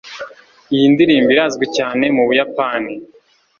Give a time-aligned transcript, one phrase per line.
[0.75, 2.93] Iyi ndirimbo irazwi cyane mu Buyapani.